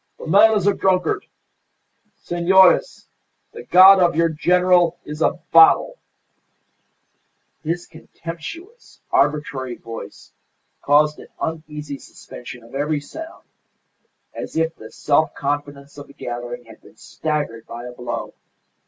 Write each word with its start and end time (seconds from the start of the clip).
"The 0.17 0.25
man 0.25 0.57
is 0.57 0.65
a 0.65 0.73
drunkard. 0.73 1.27
Senores, 2.17 3.05
the 3.51 3.61
God 3.61 3.99
of 3.99 4.15
your 4.15 4.29
General 4.29 4.97
is 5.05 5.21
a 5.21 5.33
bottle!" 5.51 5.99
His 7.63 7.85
contemptuous, 7.85 8.99
arbitrary 9.11 9.75
voice 9.75 10.31
caused 10.81 11.19
an 11.19 11.27
uneasy 11.39 11.99
suspension 11.99 12.63
of 12.63 12.73
every 12.73 12.99
sound, 12.99 13.43
as 14.33 14.57
if 14.57 14.75
the 14.75 14.89
self 14.91 15.35
confidence 15.35 15.99
of 15.99 16.07
the 16.07 16.13
gathering 16.13 16.65
had 16.65 16.81
been 16.81 16.97
staggered 16.97 17.67
by 17.67 17.85
a 17.85 17.91
blow. 17.91 18.33